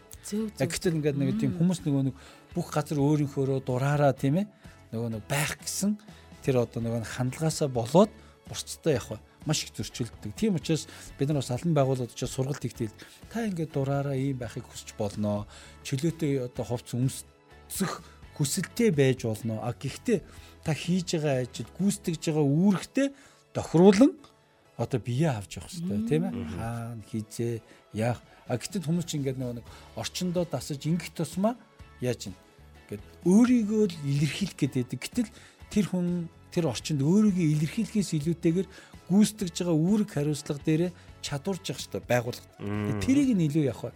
[0.55, 2.15] Гэтэл ингээд нэг тийм хүмүүс нөгөө нэг
[2.55, 4.47] бүх газар өөрийнхөөрөө дураараа тийм ээ
[4.95, 5.99] нөгөө нэг байх гэсэн
[6.41, 8.09] тэр одоо нөгөө хандлагаасаа болоод
[8.47, 10.33] бусцтай явах маш их зөрчилддөг.
[10.33, 10.87] Тийм учраас
[11.19, 12.89] бид нар бас алан байгууллагууд учраас сургалт хийхдээ
[13.29, 15.45] та ингээд дураараа ийм байхыг хүсч болноо.
[15.85, 18.01] Чөлөөтэй одоо хувцс өмсөх
[18.33, 19.61] хүсэлтэй байж болно.
[19.61, 20.19] А гэхдээ
[20.65, 23.07] та хийж байгаа ажил, гүйцэтгэж байгаа үүрэгтэй
[23.53, 24.11] тохируулан
[24.77, 26.33] одоо бие авч явах хэрэгтэй тийм ээ.
[26.57, 27.55] Хаана хийжээ,
[27.93, 28.19] яах.
[28.45, 29.65] А гэтэл хүмүүс чинь ингээд нэг
[29.97, 31.57] орчиндөө дасаж ингэх тусмаа
[32.01, 32.35] яаж юм.
[32.89, 34.99] Гэт өөрийгөө л илэрхийлэх гэдэг.
[35.01, 35.29] Гэтэл
[35.73, 38.67] тэр хүн тэр орчинд өөрийгөө илэрхийлэхээс илүүтэйгээр
[39.09, 40.83] гүйцэтгэж байгаа үүрэг хариуцлага дээр
[41.25, 43.01] чадварж явах хэрэгтэй байгууллагад.
[43.01, 43.93] Тэрийг нь илүү явах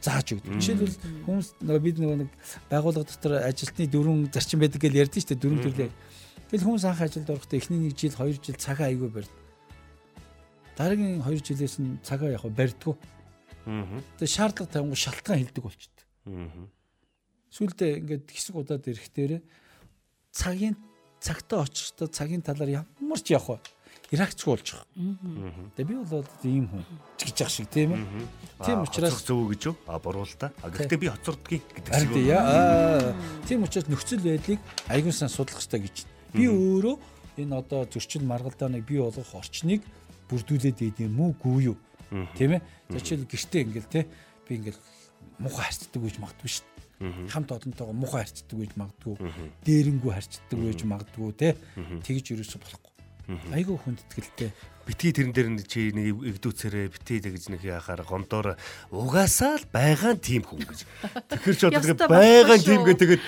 [0.00, 0.56] зааж өгдөг.
[0.56, 2.30] Жишээлбэл хүмүүс нөгөө бид нөгөө нэг
[2.72, 5.90] байгууллага дотор ажилтны дөрвөн зарчим байдаг гэж ярьдэн шүү дээ дөрвөн төрлөө.
[6.50, 9.32] Тэгэл хүмүүс анх ажилд орохдоо эхний нэг жил, хоёр жил цагаа айгүй барьд.
[10.74, 12.96] Дараагийн хоёр жилээс нь цагаа яг барьдгүй.
[14.18, 16.06] Тэгээ шаардлага тавингу шалтгаан хилдэг болчихдээ.
[17.50, 19.42] Сүүлдээ ингээд хэсэг удаад ирэхтэр
[20.34, 20.74] цагийн
[21.22, 23.62] цагтаа очихдоо цагийн талаар ямар ч явах?
[24.10, 25.74] Иракч болж байгаа.
[25.78, 26.82] Тэгээ би бол ийм хүн
[27.14, 28.02] гэж яах шиг тийм ээ.
[28.66, 29.76] Тийм учраас зөв гэж юу?
[29.86, 30.50] А буруу л та.
[30.62, 32.10] А гэхдээ би хоцордгийг гэдэг шиг.
[32.26, 33.14] Яа.
[33.46, 34.58] Тийм учраас нөхцөл байдлыг
[34.90, 35.96] аягүй сан судлах хэрэгтэй гэж.
[36.34, 36.98] Би өөрөө
[37.38, 39.86] энэ одоо зөрчил маргалдааныг бий болгох орчныг
[40.26, 41.78] бүрдүүлээд идэв юм уу гүй юу?
[42.10, 42.62] Тийм ээ.
[42.90, 44.00] За жишээл гэртээ ингээл те
[44.48, 44.80] би ингээл
[45.38, 46.66] муухай харцдаг гэж магадгүй шүү
[47.00, 47.30] дээ.
[47.30, 49.14] Хамт одонтойгоо муухай харцдаг гэж магадгүй.
[49.64, 51.48] Дээрэнгүү харцдаг гэж магадгүй те.
[52.02, 52.90] Тэгж юусоо болохгүй
[53.54, 54.50] Айгуу хүндэтгэлтэй.
[54.86, 58.58] Битгий тэрэн дээр чи нэг эгдүүцээрээ битгий тэгж нэг яхаар гомдоор
[58.90, 60.82] угаасаа л байгаа тийм хүн гэж.
[61.30, 63.22] Тэгэхээр ч одоо байгаа тийм гэ тэгээд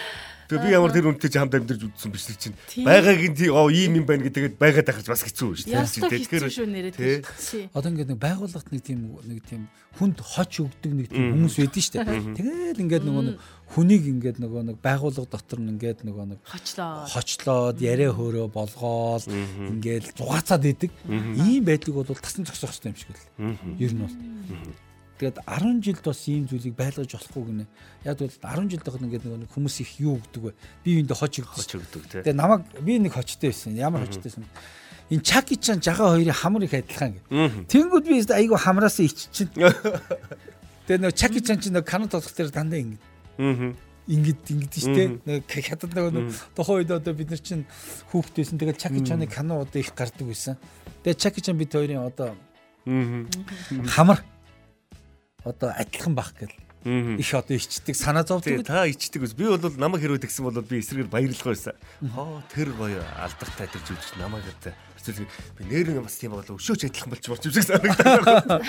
[0.53, 2.53] Тэгээ би ямар тэр үнтэй ч хамт амьдарч үзсэн биш чинь.
[2.85, 6.93] Байгаагийн тий оо ийм юм байна гэдэгт байгаад ахаж бас хэцүү шүү дээ.
[6.93, 11.57] Тэгэхээр одоо ингээд нэг байгууллагт нэг тийм нэг тийм хүнд хоч өгдөг нэг тийм хүмүүс
[11.57, 12.37] байдэн шүү дээ.
[12.37, 13.37] Тэгэл ингээд нөгөө нэг
[13.73, 19.25] хүнийг ингээд нөгөө нэг байгууллага дотор нь ингээд нөгөө нэг хочлоо хочлоод яриа хөөрөө болгоол
[19.25, 20.93] ингээд зугаацаад идэг.
[21.09, 23.25] Ийм байдлыг бол тасн зогсоох хэрэгтэй юм шиг л.
[23.81, 24.17] Ер нь бол.
[25.23, 27.67] Тэгээд 10 жилд бас ийм зүйлийг байлгаж болохгүй гинэ.
[28.03, 30.53] Яг бол 10 жилд хахад ингээд нэг хүмүүс их юу гэдэг вэ?
[30.83, 32.27] Би үүндээ хоч хоч өгдөг тий.
[32.27, 33.79] Тэгээд намайг би нэг хочтой байсан.
[33.79, 34.51] Ямар хочтой байсан?
[35.15, 37.71] Энэ Чаки чан жагаа хоёрын хамар их адилхан гэ.
[37.71, 39.47] Тэнгүүд би айгу хамраас иччин.
[40.91, 42.99] Тэгээд нөгөө Чаки чан чинь нөгөө канон тоглох дээр дандаа ингэ.
[43.39, 47.63] Аа ингэд ингэд штэ нэг хятад нэг тухайн үед одоо бид нар чинь
[48.11, 50.59] хүүхдтэйсэн тэгэл чаки чаны кано одоо их гардаг байсан.
[51.07, 52.35] Тэгээ чаки чан бид хоёрын одоо
[53.95, 54.27] хамар
[55.45, 56.53] одоо адилхан бах гэл
[56.85, 58.67] их одоо ичдэг санаа зовдөг.
[58.67, 59.35] Та ичдэг ус.
[59.35, 61.75] Би бол намайг хэрвээ тэгсэн бол би эсрэгээр баярлах байсан.
[62.11, 65.27] Хоо тэр гоё алдартай тэр жүжиг намайг одоо хэцүү
[65.59, 68.67] би нэрэн бас тийм бол өшөөч адилхан болж болж үзэх санагдаад.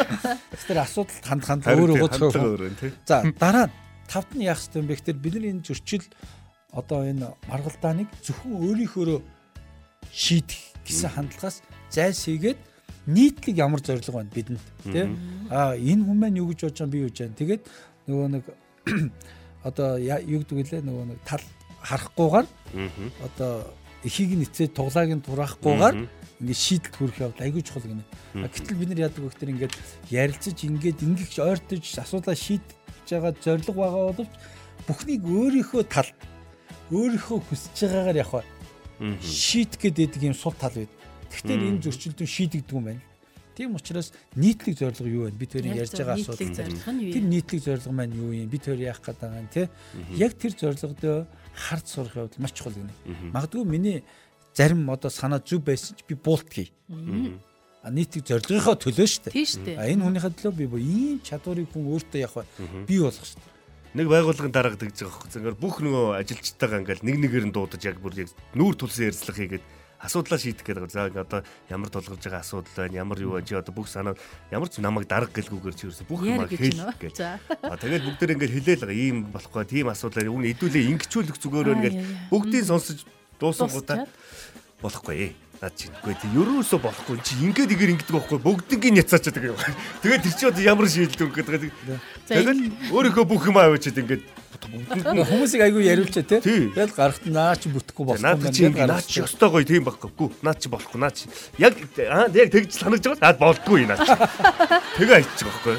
[0.61, 2.69] Тэр асуудал ханд ханд өөрөө гоцгоо.
[3.09, 3.73] За дараа
[4.05, 6.05] тавд нь яах юм бэ гэхээр бид нар энэ зөрчил
[6.69, 9.19] одоо энэ маргалдааныг зөвхөн өөрийнхөөрөө
[10.13, 12.72] шийдэх гэсэн хандлагаас зайлсхийгээд
[13.05, 15.07] нийтлэг ямар зорилго байна бидэнд тий?
[15.49, 17.63] А энэ хүн маань юу гэж бодож байгаа би юу гэж байна тэгээд
[18.07, 18.43] нөгөө нэг
[19.69, 21.43] одоо юу гэдэг вэ нөгөө нэг тал
[21.83, 22.47] харахгүйгээр
[23.23, 23.51] одоо
[24.03, 25.95] эхийг нь эцээ туглааг нь тураахгүйгээр
[26.43, 27.45] ингээд шийдэлт хүрэх явдал.
[27.47, 28.03] Айгүй чухал гинэ.
[28.35, 29.73] Гэтэл бид нар яадаг вэ гэхээр ингээд
[30.11, 34.33] ярилцаж ингээд ингээд ойртож асуудлаа шийдэж байгаа зориг байгаа боловч
[34.87, 36.09] бүхнийг өөрийнхөө тал
[36.91, 38.43] өөрийнхөө хүсэж байгаагаар явах
[39.23, 40.91] шийдэх гэдэг юм сул тал байд.
[41.33, 43.01] Тэгэхээр энэ зөрчилдөөн шийдэгдэг юм байна.
[43.53, 45.37] Тийм учраас нийтлэг зорилго юу вэ?
[45.37, 46.53] Бид тэрийг ярьж байгаа асуудал.
[46.85, 48.49] Тэр нийтлэг зорилго маань юу юм?
[48.49, 49.69] Бид тэр яах гээд байгаа юм те?
[50.17, 53.29] Яг тэр зорилгодоо хард сурах явдал маш чухал гэнэ.
[53.29, 54.03] Магадгүй миний
[54.57, 56.73] зарим одоо санаа зүв байсан ч би буулт хий.
[57.83, 59.77] А нийтлэг зорилгынхоо төлөө шүү дээ.
[59.77, 62.49] А энэ хүнийхээ төлөө би ийм чадварыг хүн өөртөө явах
[62.89, 63.53] бий болгох шүү дээ
[63.93, 65.29] нэг байгууллагын дарга тэгж байгаа хөөх.
[65.29, 69.37] Зүгээр бүх нөгөө ажилчтайгаа ингээл нэг нэгээр нь дуудаж яг бүр яг нүүр тулсан ярилцлага
[69.37, 69.65] хийгээд
[70.03, 70.91] асуудлаа шийдэх гэдэг.
[70.91, 74.19] За одоо ямар тулгарч байгаа асуудал байна, ямар юу байна чи одоо бүх санаа
[74.51, 77.17] ямар ч намайг дарга гэлгүйгээр чи ерөөсө бүх юм хэл гэж.
[77.63, 81.83] А тэгээд бүгд тэр ингээд хэлээл ийм болохгүй тийм асуудлаар үүн хэдүүлээ ингэчүүлэх зүгээр байна
[81.87, 81.95] гэж
[82.27, 83.07] бүгдийг сонсож
[83.39, 84.05] дуусан гутаа
[84.83, 85.31] болохгүй
[85.63, 85.95] наад чинь.
[86.03, 89.79] Үгүй тий ерөөсө болохгүй чи ингээд игээр ингэдэг байхгүй бүгднийг няцаачаад байгаа юм.
[90.03, 91.71] Тэгээд тэр чи одоо ямар шийдэл өгөх гэдэг.
[92.27, 92.59] Тэгээд
[92.91, 94.23] өөрийнхөө бүх юм аваачаад ингээд
[94.63, 96.39] Хүмүүсийг айгүй яриулчаа те.
[96.39, 98.95] Тэгэл гарахт наа чи бүтэхгүй болох юм байна.
[98.95, 100.29] Наа чи өстой гоё тийм байхгүй.
[100.45, 101.27] Наа чи болохгүй наа чи.
[101.59, 103.21] Яг яг тэгж санагдж байгаа.
[103.21, 104.13] Наад болдгүй наа чи.
[104.97, 105.75] Тэгээ айчих байхгүй.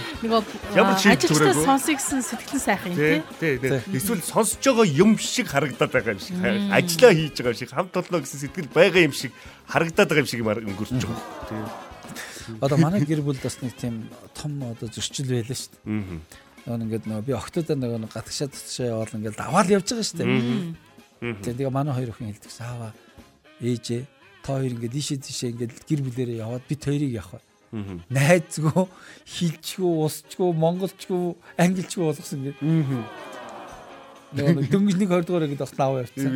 [0.76, 1.64] Ямар чи зүрээгүй.
[1.64, 3.56] Сонсё гэсэн сэтгэлэн сайхан юм тий.
[3.62, 3.80] Тий.
[3.94, 6.36] Эсвэл сонсож байгаа юм шиг харагдаад байгаа юм шиг.
[6.68, 9.32] Ажлаа хийж байгаа юм шиг хамт олно гэсэн сэтгэл байгаа юм шиг
[9.66, 11.20] харагдаад байгаа юм шиг өнгөрч байгаа.
[11.48, 11.62] Тий.
[12.60, 16.20] Одоо манай гэр бүл бас нэг тийм том одоо зөрчил байлаа шүү дээ.
[16.64, 21.40] Нөгөө ингээд нөгөө би октодоо нөгөө гатгшаа татшаа яваал ингээд даваал явж байгаа шүү дээ.
[21.40, 22.92] Тэгээ манай хоёр охин хэлдэг саава
[23.64, 24.02] ээжээ
[24.44, 27.40] та хоёр ингээд ийшээ тийшээ ингээд гэр бүлэрээ яваад бид хоёрыг явах
[28.12, 28.86] найзгүй
[29.24, 32.62] хилчгүй усчгүй монголчгүй англичгүй болгосон гэдэг.
[34.34, 36.32] Нөгөө дөнгөж нэг 20 дугаар гэдэг бас наав явцсан.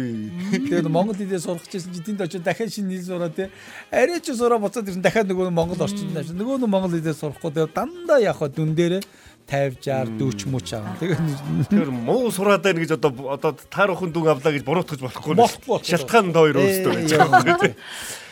[0.55, 3.51] Тэгээд Монгол хэлээр сурах гэсэн чи тэнд очиж дахиад шинэ хэл сураа те.
[3.91, 6.31] Арай ч сураа буцаад ирсэн дахиад нөгөө Монгол орчинд нааш.
[6.31, 9.03] Нөгөө нь Монгол хэлээр сурахгүй тэгээд дандаа явах дүн дээрээ
[9.51, 10.95] 50 60 40 мөч аа.
[11.01, 11.21] Тэгээд
[11.75, 15.35] тэр муу сураад байна гэж одоо одоо таарахын дүн авлаа гэж буруутгаж болохгүй.
[15.83, 17.75] Шалтгаан нь хоёр өөрсдөө гэж.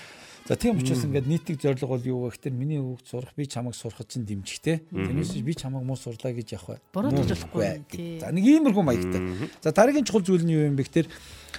[0.47, 3.75] За тийм учраас ингээд нийтийг зорилго бол юу вэ гэхээр миний хүүхд сурах би чамайг
[3.75, 4.87] сурахад чинь дэмжихтэй.
[4.95, 6.79] Тэрнээс би чамайг муу сурлаа гэж явах бай.
[6.95, 8.23] Буруутгаж болохгүй.
[8.23, 9.51] За нэг иймэрхүү маягтай.
[9.59, 11.11] За дараагийн чухал зүйл нь юу юм бэ гэхээр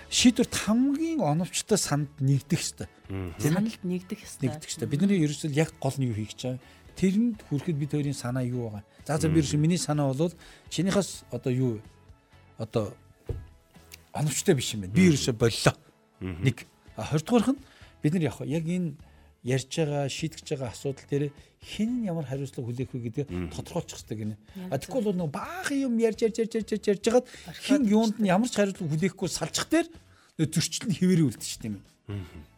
[0.08, 2.88] шийдвэрт хамгийн оновчтой санд нэгдэх ёстой.
[3.44, 4.56] Саналд нэгдэх ёстой.
[4.56, 4.88] Нэгдэх ёстой.
[4.88, 6.64] Бидний ерөөсөө яг гол нь юу хийх гэж байгаа
[6.98, 8.84] тэрэнд хүрэхэд бид хоёрын санаа юу байгаа.
[9.06, 10.34] За за би ерөөсөө миний санаа бол
[10.74, 11.74] чинийхээс одоо юу
[12.58, 12.94] одоо
[14.14, 14.94] оновчтой биш юм байна.
[14.94, 15.76] Би ерөөсө боллоо.
[16.20, 16.66] Нэг.
[16.98, 17.62] А 20 дугаарх нь
[18.02, 18.96] бид нар яг яг энэ
[19.48, 21.32] ярьж байгаа шийдэж байгаа асуудал дээр
[21.64, 24.36] хэн ямар хариуцлага хүлээх вэ гэдэг тодорхойлчих хэрэгтэй гинэ.
[24.70, 27.28] А тэгэхгүй бол нэг баахан юм ярьж ярьж ярьж ярьж ярьж ягаад
[27.64, 29.88] хэн юунд нь ямар ч хариуцлага хүлээхгүй салчих дээр
[30.38, 31.86] зөрчил нь хэвээрээ үлдчих тийм юм.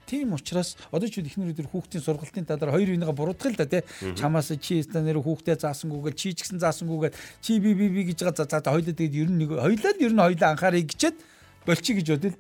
[0.09, 3.85] Тийм учраас одоо ч ихнэр өдөр хүүхдийн сургалтын дараа хоёр үнийг буруудах л да тий.
[4.17, 7.13] Чамаас чи станаар хүүхдээ заасангүйгээл чи ч гэсэн заасангүйгээл
[7.45, 10.13] чи би би би гэж байгаа за за хоёулаа тэгээд ер нь нэг хоёулаа ер
[10.13, 11.17] нь хоёулаа анхаарыг гिचээд
[11.65, 12.35] болчих гэж бодвол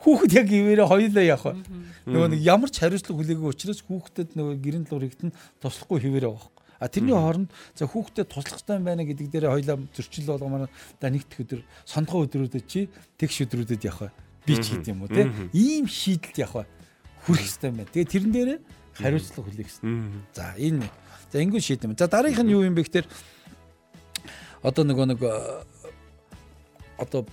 [0.00, 1.58] хүүхэд яг ивэрэ хоёулаа явах.
[2.08, 6.52] Нөгөө нэг ямар ч хариуцлага хүлээгүй учраас хүүхдэд нөгөө гэрэн лур ихтэн туслахгүй хിവэрэ байгаа.
[6.80, 10.68] А тэрний хооронд за хүүхдэд туслах хэрэгтэй байна гэдэг дээр хоёлаа зөрчил болгомоор
[11.00, 14.12] да нэгт өдөр сондгоо өдрүүдэд чи тэгш өдрүүдэд явах
[14.44, 15.30] би ч хийд юм уу те?
[15.54, 16.68] Ийм шийдэлт явах
[17.24, 17.88] хүрэх хэрэгтэй байна.
[17.88, 18.50] Тэгээ тэрэн дээр
[18.98, 19.92] хариуцлага хүлээх хэрэгтэй.
[20.34, 20.84] За энэ
[21.32, 21.96] за ингэв шийдэм.
[21.96, 23.06] За дараагийнх нь юу юм бэ гэхээр
[24.60, 25.20] одоо нөгөө нэг
[26.98, 27.26] одоо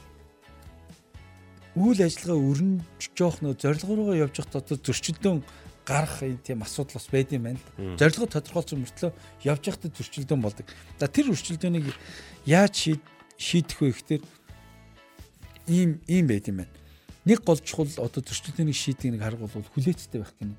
[1.76, 5.40] үйл ажиллагаа өрнөж жоох нөө зорилго руугаа явж явах одоо зөрчилдөөн
[5.88, 7.98] гарах юм тийм асуудал бас байд юм байна л.
[7.98, 9.12] Зорилго тодорхойлсон мөртлөө
[9.48, 10.68] явж явахдаа зөрчилдөөн болдог.
[11.00, 11.88] За тэр зөрчилдөөнийг
[12.46, 13.00] яаж
[13.40, 14.24] шийдэх вэ гэхээр
[15.72, 16.74] ийм ийм байд юм байна.
[17.26, 20.56] Нэг гол чухал одоо зөрчилдөөнийг шийдэх нэг арга бол хүлээцтэй байх гэнэ.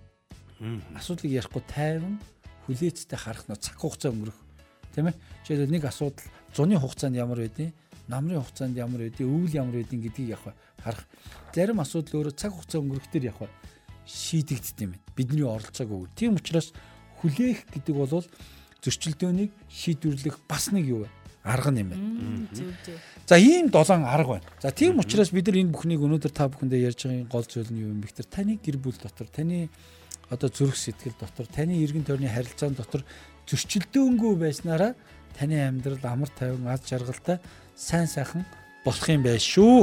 [0.96, 2.18] Асуудлыг ярихгүй тайван
[2.66, 4.38] хүлээцтэй харах нь цаг хугацаа өнгөрөх.
[4.94, 5.16] Тийм ээ.
[5.46, 7.74] Жишээлбэл нэг асуудал зуны хугацаанд ямар байдیں۔
[8.12, 10.44] намрын хугацаанд ямар байдгийг, өвөл ямар байдгийг гэдгийг яг
[10.84, 11.08] харах.
[11.56, 13.40] Зарим асуудал өөрөө цаг хугацаа өнгөрөхдөр яг
[14.04, 15.16] шийдэгддэг юм байна.
[15.16, 16.10] Бидний оролцоог өгөр.
[16.12, 16.76] Тийм учраас
[17.24, 18.20] хүлээх гэдэг бол
[18.84, 21.10] зөрчилдөөнийг шийдвэрлэх бас нэг юу вэ?
[21.44, 22.46] арга юм байна.
[23.26, 24.46] За ийм долоон арга байна.
[24.60, 27.82] За тийм учраас бид нар энэ бүхнийг өнөөдөр та бүхэндээ ярьж байгаа гол зүйл нь
[27.82, 29.70] юу юм бэ гэхээр таны гэр бүл дотор, таны
[30.30, 33.02] одоо зүрх сэтгэл дотор, таны эргэн тойрны харилцаан дотор
[33.50, 34.94] зөрчилдөөнгүй байснараа
[35.34, 37.40] таны амьдрал амар тайван аз жаргалтай
[37.82, 38.46] сайн сайхан
[38.86, 39.82] болох юм байна шүү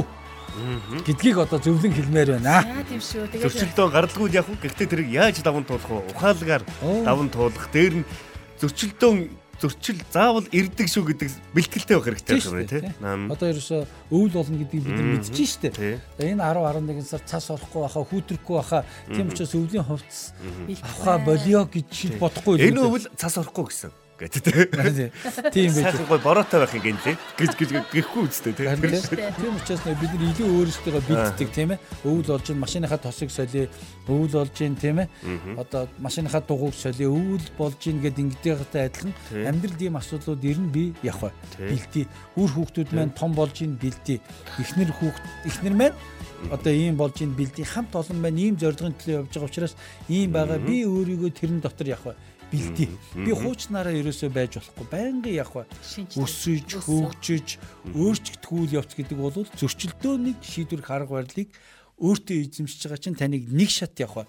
[1.06, 2.64] гэдгийг одоо зөвлөн хэлмээр байна.
[2.64, 3.28] Аа тийм шүү.
[3.28, 6.10] Тэгээд зөрчилдөө гаралгүй яг уу гэхдээ тэрийг яаж даван туулах вэ?
[6.16, 6.62] Ухаалгаар
[7.06, 7.70] даван туулах.
[7.70, 8.08] Дээр нь
[8.58, 9.12] зөрчилдөө
[9.60, 12.82] зөрчил заавал ирдэг шүү гэдэг бэлтгэлтэй байх хэрэгтэй юм байна тий.
[13.28, 16.00] Одоо ерөөсөө өвөл болно гэдгийг бид мэдчихэж штэ.
[16.16, 18.82] Энэ 10 11 сар цас орохгүй байхаа хүүтрэхгүй байхаа
[19.12, 20.32] тийм учраас өвлийн хувцас
[20.80, 22.56] авахаа болио гэж бодохгүй.
[22.72, 27.70] Энэ өвөл цас орохгүй гэсэн гэдэг тийм байж гой бороотой байх юм гэнэ гэж гэж
[27.88, 31.78] гэхгүй үстэй тийм учраас бид нар илүү өөрсдөө бэлддэг тийм ээ.
[32.04, 33.66] Өвөл болж ин машиныхаа тосыг солио
[34.06, 35.08] өвөл болж ин тийм ээ.
[35.56, 39.14] Одоо машиныхаа дугуйг солио өвөл болж ин гэд ингэдэгтэй адилхан.
[39.32, 42.06] Амьдрал ийм асуудлууд ирнэ би явах бэлтий.
[42.36, 44.20] Үр хүүхдүүд маань том болж ин бэлтий.
[44.60, 45.96] Эхнэр хүүхд эхнэр маань
[46.48, 48.40] одоо ийм болж ин бэлтий хамт олон байна.
[48.40, 49.74] Ийм зорилгын төлөө явж байгаа учраас
[50.08, 50.58] ийм байгаа.
[50.58, 52.16] Би өөрийгөө тэрэн дотор явах
[52.50, 52.90] бэлдээ.
[53.24, 54.86] Би хуучнараа ерөөсөө байж болохгүй.
[54.90, 57.48] Байнгын яг өсөж, хөгжиж,
[57.94, 61.48] өөрчлөгдөх үйл явц гэдэг бол зөрчилдөөнийг шийдвэрх арга барилыг
[62.00, 64.26] өөртөө эзэмшиж байгаа чинь таныг нэг шат явах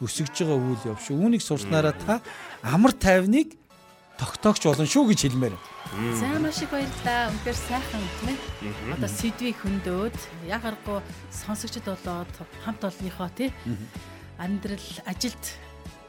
[0.00, 1.10] өсөж байгаа үйл явш.
[1.10, 2.22] Үүнийг сурснараа та
[2.62, 3.57] амар тайвныг
[4.18, 5.54] тогтоогч болно шүү гэж хэлмээр.
[6.18, 7.30] За маш их баярлалаа.
[7.32, 8.98] Үнэхээр сайхан тийм ээ.
[8.98, 10.18] Одоо сэдвийг хөндөөд
[10.50, 11.00] яг аргагүй
[11.32, 12.32] сонсогчд болоод
[12.66, 13.54] хамт олонныхоо тий
[14.36, 15.44] амьдрал ажилд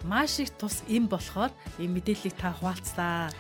[0.04, 3.32] маш их тус им болохоор ийм мэдээллийг та хуваалцлаа.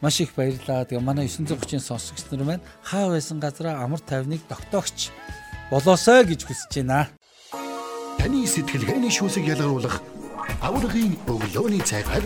[0.00, 0.84] Маш их баярлалаа.
[0.84, 5.10] Тэгээ манай 930-ын сонсогч нар маань хаа байсан газараа амар тайвныг тогтоогч
[5.70, 7.08] болоосой гэж хүсэж байна.
[8.18, 10.02] Таны сэтгэлгээний шүүсийг ялгаруулах
[10.62, 12.24] аврагын өглөөний цагаар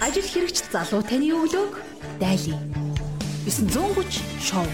[0.00, 1.72] ажил хэрэгч залуу таны өглөөг
[2.20, 2.60] дайлаа.
[3.46, 4.66] 930 шоу